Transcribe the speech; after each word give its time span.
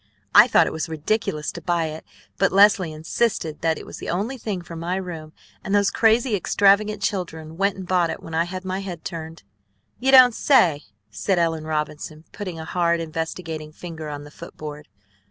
I 0.33 0.47
thought 0.47 0.65
it 0.65 0.73
was 0.73 0.89
ridiculous 0.89 1.51
to 1.51 1.61
buy 1.61 1.85
it, 1.89 2.03
but 2.39 2.51
Leslie 2.51 2.91
insisted 2.91 3.61
that 3.61 3.77
it 3.77 3.85
was 3.85 3.99
the 3.99 4.09
only 4.09 4.35
thing 4.35 4.63
for 4.63 4.75
my 4.75 4.95
room; 4.95 5.31
and 5.63 5.75
those 5.75 5.91
crazy, 5.91 6.35
extravagant 6.35 7.03
children 7.03 7.55
went 7.55 7.75
and 7.77 7.87
bought 7.87 8.09
it 8.09 8.23
when 8.23 8.33
I 8.33 8.45
had 8.45 8.65
my 8.65 8.79
head 8.79 9.05
turned." 9.05 9.43
"You 9.99 10.09
don't 10.11 10.33
say!" 10.33 10.85
said 11.11 11.37
Ellen 11.37 11.65
Robinson, 11.65 12.23
putting 12.31 12.57
a 12.59 12.65
hard, 12.65 12.99
investigating 12.99 13.71
finger 13.71 14.09
on 14.09 14.23
the 14.23 14.31
foot 14.31 14.57
board. 14.57 14.87